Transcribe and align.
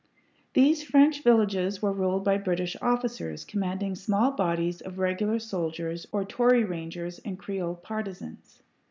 These 0.55 0.83
French 0.83 1.21
villages 1.21 1.79
were 1.79 1.93
ruled 1.93 2.23
by 2.23 2.39
British 2.39 2.75
officers 2.81 3.45
commanding 3.45 3.93
small 3.93 4.31
bodies 4.31 4.81
of 4.81 4.97
regular 4.97 5.37
soldiers 5.37 6.07
or 6.11 6.25
Tory 6.25 6.63
rangers 6.63 7.19
and 7.23 7.37
Creole 7.37 7.75
partizans. 7.75 8.63